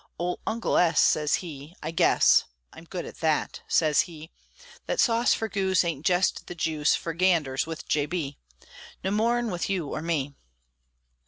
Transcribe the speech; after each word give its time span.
Ole 0.17 0.39
Uncle 0.47 0.77
S. 0.79 0.99
sez 0.99 1.35
he, 1.45 1.75
"I 1.83 1.91
guess 1.91 2.45
(I'm 2.73 2.85
good 2.85 3.05
at 3.05 3.17
thet)," 3.17 3.61
sez 3.67 4.01
he, 4.09 4.31
"Thet 4.87 4.99
sauce 4.99 5.35
for 5.35 5.47
goose 5.47 5.83
ain't 5.83 6.07
jest 6.07 6.47
the 6.47 6.55
juice 6.55 6.95
For 6.95 7.13
ganders 7.13 7.67
with 7.67 7.87
J. 7.87 8.07
B., 8.07 8.39
No 9.03 9.11
more 9.11 9.37
'n 9.37 9.51
with 9.51 9.69
you 9.69 9.89
or 9.89 10.01
me!" 10.01 10.33